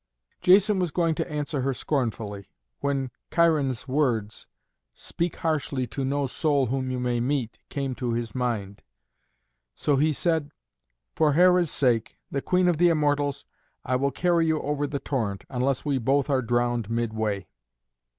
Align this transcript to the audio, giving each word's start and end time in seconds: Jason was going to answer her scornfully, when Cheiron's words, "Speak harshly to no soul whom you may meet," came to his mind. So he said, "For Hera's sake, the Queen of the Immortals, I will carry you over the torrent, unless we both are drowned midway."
Jason 0.41 0.79
was 0.79 0.89
going 0.89 1.13
to 1.13 1.31
answer 1.31 1.61
her 1.61 1.75
scornfully, 1.75 2.49
when 2.79 3.11
Cheiron's 3.31 3.87
words, 3.87 4.47
"Speak 4.95 5.35
harshly 5.35 5.85
to 5.85 6.03
no 6.03 6.25
soul 6.25 6.65
whom 6.65 6.89
you 6.89 6.99
may 6.99 7.19
meet," 7.19 7.59
came 7.69 7.93
to 7.93 8.13
his 8.13 8.33
mind. 8.33 8.81
So 9.75 9.97
he 9.97 10.11
said, 10.11 10.49
"For 11.15 11.33
Hera's 11.33 11.69
sake, 11.69 12.17
the 12.31 12.41
Queen 12.41 12.67
of 12.67 12.77
the 12.77 12.89
Immortals, 12.89 13.45
I 13.85 13.95
will 13.95 14.09
carry 14.09 14.47
you 14.47 14.59
over 14.63 14.87
the 14.87 14.97
torrent, 14.97 15.45
unless 15.51 15.85
we 15.85 15.99
both 15.99 16.31
are 16.31 16.41
drowned 16.41 16.89
midway." 16.89 17.45